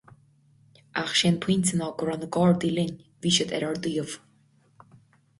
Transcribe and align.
Ach 1.01 1.11
sé 1.17 1.27
an 1.31 1.35
pointe 1.43 1.73
ná 1.81 1.89
go 1.99 2.05
raibh 2.09 2.23
na 2.23 2.29
Gardaí 2.35 2.71
linn, 2.77 2.95
bhí 3.25 3.33
siad 3.35 3.53
ar 3.59 3.67
ár 3.67 3.77
dtaobh. 3.83 4.15